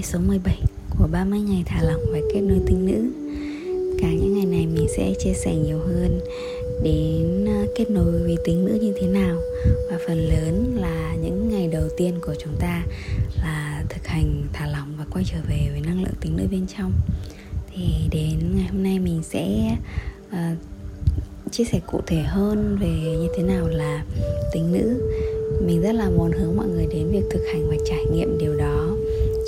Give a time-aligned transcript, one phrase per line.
[0.00, 0.58] ngày số 17
[0.98, 3.10] của 30 ngày thả lỏng và kết nối tính nữ.
[4.00, 6.20] Cả những ngày này mình sẽ chia sẻ nhiều hơn
[6.82, 9.36] đến ờ, kết nối với tính nữ như thế nào.
[9.90, 12.82] Và phần lớn là những ngày đầu tiên của chúng ta
[13.42, 16.66] là thực hành thả lỏng và quay trở về với năng lượng tính nữ bên
[16.78, 16.92] trong.
[17.74, 19.76] Thì đến ngày hôm nay mình sẽ
[20.28, 20.58] uh,
[21.50, 24.04] chia sẻ cụ thể hơn về như thế nào là
[24.52, 25.10] tính nữ.
[25.66, 28.56] Mình rất là muốn hướng mọi người đến việc thực hành và trải nghiệm điều
[28.56, 28.90] đó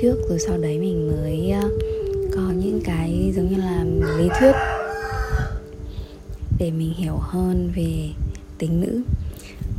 [0.00, 1.68] trước rồi sau đấy mình mới ờ,
[2.34, 3.84] có những cái giống như là
[4.18, 4.52] lý thuyết
[6.58, 8.08] để mình hiểu hơn về
[8.58, 9.00] tính nữ.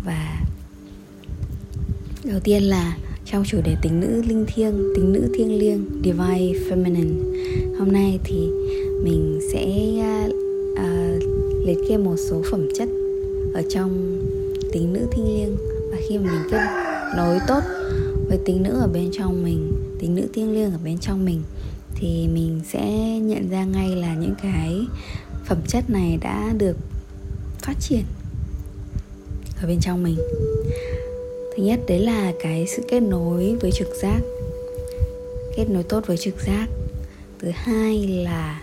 [0.05, 0.41] Và
[2.23, 6.59] đầu tiên là trong chủ đề tính nữ linh thiêng tính nữ thiêng liêng divine
[6.69, 7.13] feminine
[7.79, 8.49] hôm nay thì
[9.03, 9.65] mình sẽ
[9.99, 10.33] uh,
[10.73, 11.23] uh,
[11.65, 12.89] liệt kê một số phẩm chất
[13.53, 14.21] ở trong
[14.71, 15.55] tính nữ thiêng liêng.
[15.91, 16.61] Và khi mà mình kết
[17.17, 17.61] nối tốt
[18.27, 21.43] với tính nữ ở bên trong mình tính nữ thiêng liêng ở bên trong mình,
[21.95, 24.79] thì mình sẽ nhận ra ngay là những cái
[25.45, 26.77] phẩm chất này đã được
[27.61, 28.03] phát triển
[29.61, 30.17] ở bên trong mình.
[31.55, 34.19] Thứ nhất, đấy là cái sự kết nối với trực giác,
[35.57, 36.67] kết nối tốt với trực giác.
[37.39, 38.61] Thứ hai là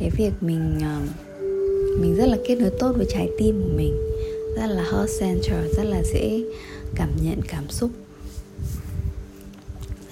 [0.00, 1.00] cái việc mình ờ,
[2.00, 3.96] mình rất là kết nối tốt với trái tim của mình,
[4.56, 6.42] rất là heart center, rất là dễ
[6.94, 7.90] cảm nhận cảm xúc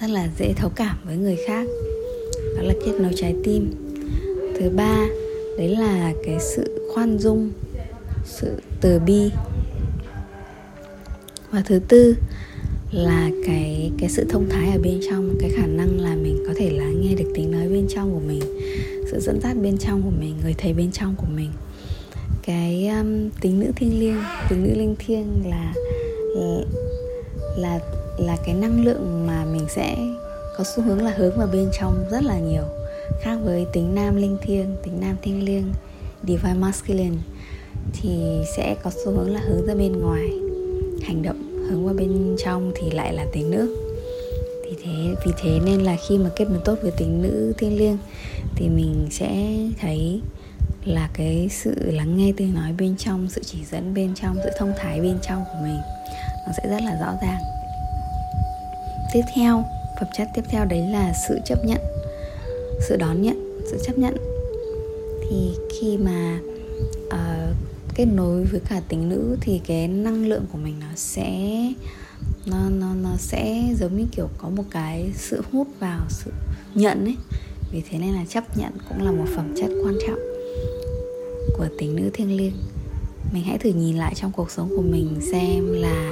[0.01, 1.67] rất là dễ thấu cảm với người khác.
[2.55, 3.71] Đó là kết nối trái tim.
[4.59, 5.07] Thứ ba
[5.57, 7.51] đấy là cái sự khoan dung
[8.25, 9.31] sự từ bi.
[11.51, 12.15] Và thứ tư
[12.91, 16.53] là cái cái sự thông thái ở bên trong cái khả năng là mình có
[16.57, 18.41] thể lắng nghe được tiếng nói bên trong của mình
[19.11, 21.49] sự dẫn dắt bên trong của mình người thầy bên trong của mình.
[22.43, 24.17] Cái um, tính nữ thiêng liêng
[24.49, 25.73] tính nữ linh thiêng là
[26.35, 26.63] là
[27.57, 27.79] là
[28.25, 29.97] là cái năng lượng mà mình sẽ
[30.57, 32.63] có xu hướng là hướng vào bên trong rất là nhiều,
[33.21, 35.73] khác với tính nam linh thiêng, tính nam thiêng liêng,
[36.23, 37.17] divine masculine,
[37.93, 38.09] thì
[38.55, 40.29] sẽ có xu hướng là hướng ra bên ngoài.
[41.03, 43.77] Hành động hướng vào bên trong thì lại là tính nữ.
[44.65, 47.77] Thì thế, vì thế nên là khi mà kết nối tốt với tính nữ thiêng
[47.77, 47.97] liêng
[48.55, 50.21] thì mình sẽ thấy
[50.85, 54.49] là cái sự lắng nghe tiếng nói bên trong, sự chỉ dẫn bên trong, sự
[54.57, 55.77] thông thái bên trong của mình
[56.47, 57.60] nó sẽ rất là rõ ràng
[59.13, 59.63] tiếp theo.
[59.99, 61.81] Phẩm chất tiếp theo đấy là sự chấp nhận
[62.87, 64.15] sự đón nhận sự chấp nhận.
[65.29, 66.39] Thì khi mà
[67.07, 67.55] uh,
[67.95, 71.31] kết nối với cả tính nữ thì cái năng lượng của mình nó sẽ
[72.45, 76.31] nó nó nó sẽ giống như kiểu có một cái sự hút vào sự
[76.75, 77.15] nhận ấy.
[77.71, 80.19] Vì thế nên là chấp nhận cũng là một phẩm chất quan trọng
[81.57, 82.53] của tính nữ thiêng liêng.
[83.33, 86.11] Mình hãy thử nhìn lại trong cuộc sống của mình xem là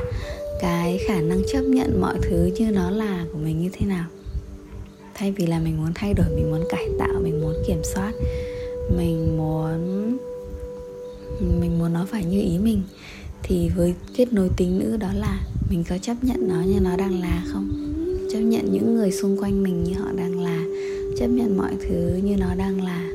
[0.59, 4.05] cái khả năng chấp nhận mọi thứ như nó là của mình như thế nào.
[5.13, 8.11] Thay vì là mình muốn thay đổi, mình muốn cải tạo, mình muốn kiểm soát,
[8.97, 10.17] mình muốn
[11.59, 12.81] mình muốn nó phải như ý mình,
[13.43, 16.95] thì với kết nối tính nữ đó là mình có chấp nhận nó như nó
[16.95, 17.69] đang là không?
[18.33, 20.63] Chấp nhận những người xung quanh mình như họ đang là,
[21.19, 23.09] chấp nhận mọi thứ như nó đang là.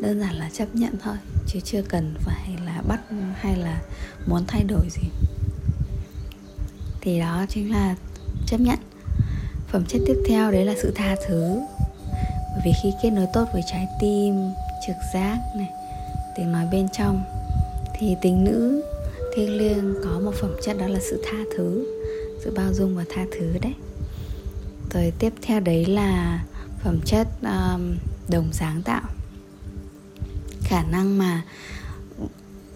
[0.00, 1.14] Đơn giản là chấp nhận thôi,
[1.46, 3.00] chứ chưa cần phải là bắt
[3.34, 3.82] hay là
[4.26, 5.08] muốn thay đổi gì
[7.04, 7.96] thì đó chính là
[8.46, 8.78] chấp nhận.
[9.68, 11.60] Phẩm chất tiếp theo đấy là sự tha thứ.
[12.52, 14.34] Bởi vì khi kết nối tốt với trái tim
[14.86, 15.70] trực giác này
[16.36, 17.24] tiếng nói bên trong
[17.98, 18.82] thì tính nữ
[19.34, 21.86] thiêng liêng có một phẩm chất đó là sự tha thứ
[22.44, 23.74] sự bao dung và tha thứ đấy.
[24.94, 26.44] Rồi tiếp theo đấy là
[26.82, 27.96] phẩm chất um,
[28.28, 29.02] đồng sáng tạo.
[30.62, 31.42] Khả năng mà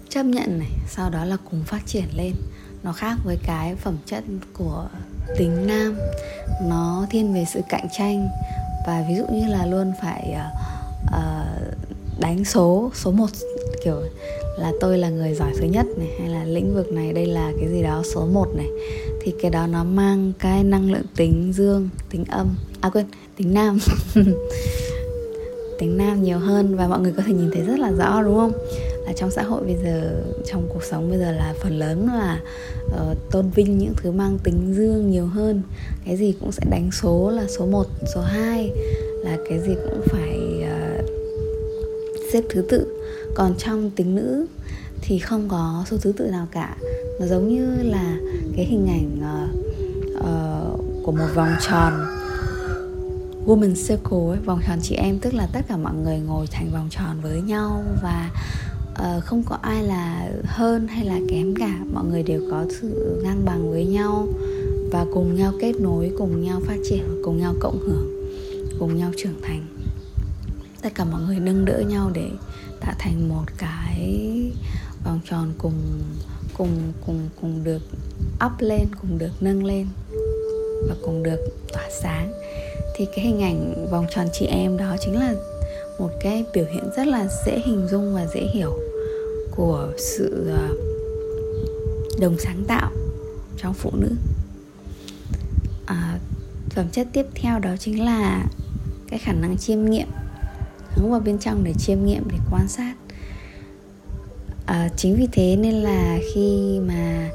[0.09, 2.35] chấp nhận này sau đó là cùng phát triển lên
[2.89, 4.89] nó khác với cái phẩm chất của
[5.39, 5.99] tính nam.
[6.63, 8.29] Nó thiên về sự cạnh tranh.
[8.87, 10.41] Và ví dụ như là luôn phải uh,
[11.05, 13.27] uh, đánh số số một
[13.85, 14.01] kiểu
[14.59, 17.53] là tôi là người giỏi thứ nhất này hay là lĩnh vực này đây là
[17.61, 18.69] cái gì đó số một này
[19.23, 23.07] thì cái đó nó mang cái năng lượng tính dương tính âm à quên
[23.37, 23.79] tính nam.
[25.79, 28.37] Tính nam nhiều hơn và mọi người có thể nhìn thấy rất là rõ đúng
[28.37, 28.53] không?
[29.09, 32.41] Là trong xã hội bây giờ trong cuộc sống bây giờ là phần lớn là
[32.87, 35.63] uh, tôn vinh những thứ mang tính dương nhiều hơn.
[36.05, 38.71] Cái gì cũng sẽ đánh số là số 1, số 2
[39.25, 41.05] là cái gì cũng phải uh,
[42.33, 42.87] xếp thứ tự.
[43.35, 44.47] Còn trong tính nữ
[45.03, 46.77] thì không có số thứ tự nào cả.
[47.21, 48.17] Nó giống như là
[48.57, 49.55] cái hình ảnh uh,
[50.19, 51.93] uh, của một vòng tròn.
[53.47, 56.71] Woman circle ấy, vòng tròn chị em tức là tất cả mọi người ngồi thành
[56.73, 58.31] vòng tròn với nhau và
[58.99, 61.79] uh, không có ai là hơn hay là kém cả.
[61.93, 64.29] Mọi người đều có sự ngang bằng với nhau
[64.93, 68.19] và cùng nhau kết nối cùng nhau phát triển cùng nhau cộng hưởng
[68.79, 69.67] cùng nhau trưởng thành.
[70.83, 72.31] Tất cả mọi người nâng đỡ nhau để
[72.81, 74.33] tạo thành một cái
[75.05, 75.75] vòng tròn cùng
[76.57, 77.83] cùng cùng cùng được
[78.47, 79.87] up lên cùng được nâng lên
[80.89, 81.39] và cùng được
[81.73, 82.33] tỏa sáng.
[82.97, 85.35] Thì cái hình ảnh vòng tròn chị em đó chính là
[85.99, 88.79] một cái biểu hiện rất là dễ hình dung và dễ hiểu
[89.57, 90.69] của sự ờ,
[92.21, 92.91] đồng sáng tạo
[93.57, 94.11] trong phụ nữ.
[95.87, 96.19] À,
[96.71, 98.45] phẩm chất tiếp theo đó chính là
[99.09, 100.09] cái khả năng chiêm nghiệm
[100.91, 102.95] hướng vào bên trong để chiêm nghiệm để quan sát.
[104.67, 107.31] À, chính vì thế nên là khi mà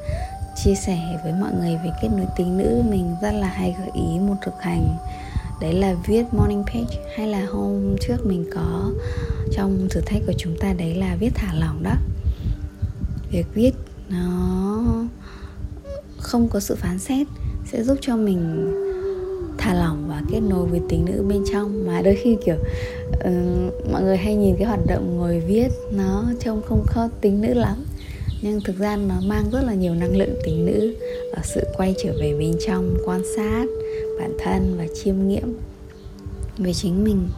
[0.64, 3.90] chia sẻ với mọi người về kết nối tính nữ mình rất là hay gợi
[3.94, 4.96] ý một thực hành
[5.60, 8.90] đấy là viết morning page hay là hôm trước mình có
[9.52, 11.94] trong thử thách của chúng ta đấy là viết thả lỏng đó.
[13.30, 13.70] Việc viết
[14.08, 14.82] nó
[16.18, 17.26] không có sự phán xét
[17.72, 18.72] sẽ giúp cho mình
[19.58, 21.86] thả lỏng và kết nối với tính nữ bên trong.
[21.86, 26.24] Mà đôi khi kiểu uh, mọi người hay nhìn cái hoạt động ngồi viết nó
[26.40, 27.84] trông không có tính nữ lắm.
[28.42, 30.94] Nhưng thực ra nó mang rất là nhiều năng lượng tính nữ
[31.32, 33.64] ở sự quay trở về bên trong quan sát
[34.18, 35.54] bản thân và chiêm nghiệm
[36.58, 37.28] về chính mình.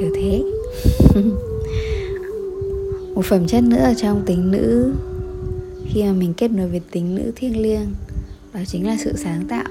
[0.00, 0.42] Kiểu thế.
[3.14, 4.92] Một phẩm chất nữa ở trong tính nữ
[5.86, 7.86] khi mà mình kết nối với tính nữ thiêng liêng
[8.54, 9.64] đó chính là sự sáng tạo.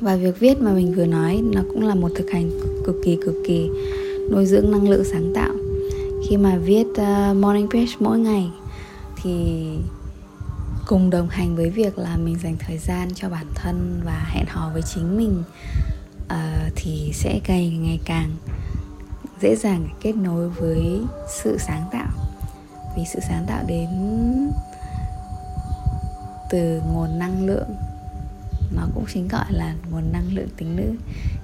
[0.00, 2.50] Và việc viết mà mình vừa nói nó cũng là một thực hành
[2.84, 3.70] cực kỳ cực kỳ
[4.30, 5.54] nuôi dưỡng năng lượng sáng tạo.
[6.28, 8.50] Khi mà viết uh, morning page mỗi ngày
[9.22, 9.32] thì
[10.90, 14.44] cùng đồng hành với việc là mình dành thời gian cho bản thân và hẹn
[14.48, 15.42] hò với chính mình
[16.24, 18.36] uh, thì sẽ ngày ngày càng
[19.40, 21.00] dễ dàng kết nối với
[21.42, 22.08] sự sáng tạo.
[22.96, 23.88] Vì sự sáng tạo đến
[26.50, 27.68] từ nguồn năng lượng
[28.76, 30.94] nó cũng chính gọi là nguồn năng lượng tính nữ.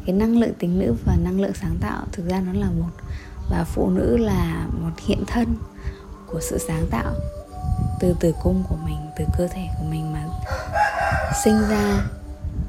[0.07, 2.91] Cái năng lượng tính nữ và năng lượng sáng tạo thực ra nó là một
[3.51, 5.57] và phụ nữ là một hiện thân
[6.27, 7.15] của sự sáng tạo
[8.01, 10.25] từ tử cung của mình từ cơ thể của mình mà
[11.45, 12.07] sinh ra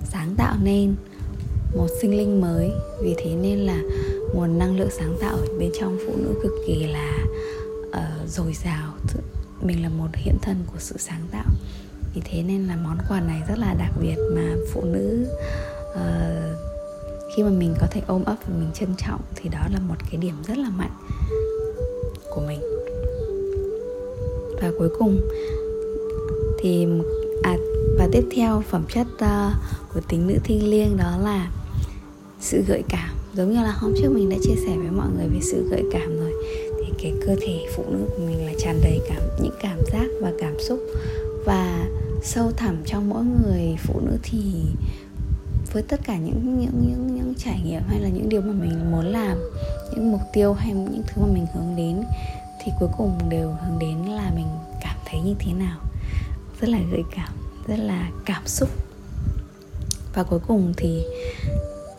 [0.03, 0.95] sáng tạo nên
[1.75, 2.71] một sinh linh mới.
[3.01, 3.77] Vì thế nên là
[4.33, 7.17] nguồn năng lượng sáng tạo ở bên trong phụ nữ cực kỳ là
[7.89, 8.93] uh, dồi dào.
[9.61, 11.45] Mình là một hiện thân của sự sáng tạo.
[12.13, 15.27] Vì thế nên là món quà này rất là đặc biệt mà phụ nữ
[15.91, 16.57] uh,
[17.35, 19.95] khi mà mình có thể ôm ấp và mình trân trọng thì đó là một
[20.11, 20.97] cái điểm rất là mạnh
[22.29, 22.76] của mình
[24.61, 25.19] và cuối cùng
[26.59, 26.87] thì
[27.43, 27.57] à
[27.97, 29.53] và tiếp theo phẩm chất uh,
[29.93, 31.51] của tính nữ thiêng liêng đó là
[32.39, 33.09] sự gợi cảm.
[33.33, 35.83] Giống như là hôm trước mình đã chia sẻ với mọi người về sự gợi
[35.91, 36.33] cảm rồi
[36.79, 40.07] thì cái cơ thể phụ nữ của mình là tràn đầy cảm những cảm giác
[40.21, 40.79] và cảm xúc.
[41.45, 41.87] Và
[42.23, 44.41] sâu thẳm trong mỗi người phụ nữ thì
[45.73, 48.91] với tất cả những những những những trải nghiệm hay là những điều mà mình
[48.91, 49.37] muốn làm
[49.93, 52.03] những mục tiêu hay những thứ mà mình hướng đến
[52.67, 54.47] thì cuối cùng đều hướng đến là mình
[54.81, 55.79] cảm thấy như thế nào.
[56.61, 57.33] Rất là gợi cảm,
[57.67, 58.69] rất là cảm xúc.
[60.13, 61.03] Và cuối cùng thì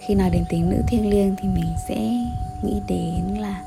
[0.06, 1.96] khi nói đến tính nữ thiêng liêng thì mình sẽ
[2.64, 3.64] nghĩ đến là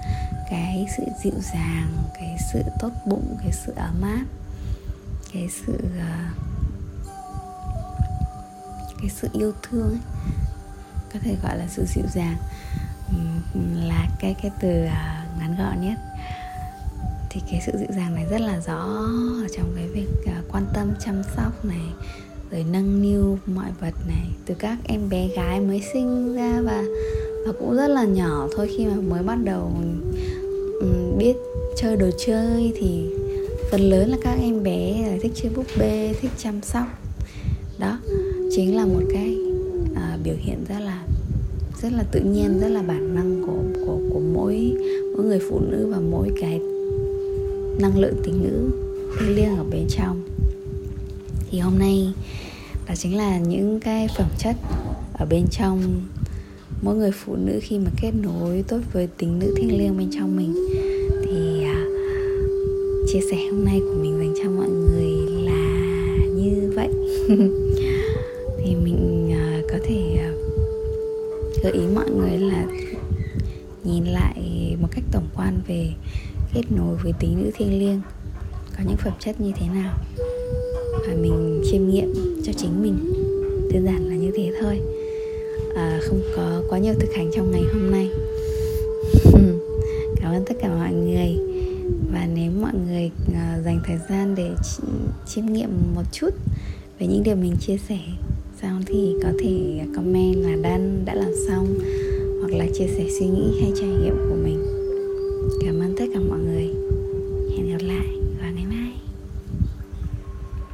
[0.49, 4.25] cái sự dịu dàng, cái sự tốt bụng, cái sự ấm áp,
[5.33, 6.15] cái sự ờ,
[9.01, 9.99] cái sự yêu thương ấy.
[11.13, 12.37] Có thể gọi là sự dịu dàng.
[13.75, 15.99] Là cái cái từ ờ, ngắn gọn nhất
[17.33, 18.79] thì cái sự dịu dàng này rất là rõ
[19.43, 21.87] ở trong cái việc uh, quan tâm chăm sóc này
[22.51, 24.27] rồi nâng niu mọi vật này.
[24.45, 26.83] Từ các em bé gái mới sinh ra và
[27.45, 29.71] và cũng rất là nhỏ thôi khi mà mới bắt đầu
[30.81, 31.35] um, biết
[31.77, 33.05] chơi đồ chơi thì
[33.71, 36.85] phần lớn là các em bé là thích chơi búp bê thích chăm sóc.
[37.79, 37.99] Đó
[38.51, 39.37] chính là một cái
[39.95, 41.03] à, biểu hiện rất là
[41.81, 44.73] rất là tự nhiên rất là bản năng của của của mỗi
[45.15, 46.59] mỗi người phụ nữ và mỗi cái
[47.79, 48.69] năng lượng tình nữ
[49.19, 50.23] thiêng liêng ở bên trong.
[51.51, 52.13] Thì hôm nay
[52.87, 54.55] đó chính là những cái phẩm chất
[55.13, 56.01] ở bên trong
[56.81, 60.09] mỗi người phụ nữ khi mà kết nối tốt với tính nữ thiêng liêng bên
[60.11, 60.53] trong mình.
[61.23, 61.85] Thì à,
[63.07, 65.11] chia sẻ hôm nay của mình dành cho mọi người
[65.45, 65.85] là
[66.35, 66.89] như vậy.
[68.65, 72.65] Thì mình uh, có thể uh, gợi ý mọi người là
[73.83, 74.41] nhìn lại
[74.81, 75.89] một cách tổng quan về
[76.53, 78.01] kết nối với tính nữ thiêng liêng
[78.77, 79.97] có những phẩm chất như thế nào?
[81.07, 82.13] Và mình chiêm nghiệm
[82.45, 82.97] cho chính mình
[83.73, 84.79] đơn giản là như thế thôi.
[85.75, 88.09] À, không có quá nhiều thực hành trong ngày hôm nay.
[90.15, 91.37] Cảm ơn tất cả mọi người.
[92.13, 94.49] Và nếu mọi người uh, dành thời gian để
[95.27, 96.29] chiêm nghiệm một chút
[96.99, 97.99] về những điều mình chia sẻ
[98.61, 101.79] sau thì có thể comment là đan đã làm xong
[102.39, 104.70] hoặc là chia sẻ suy nghĩ hay trải nghiệm của mình.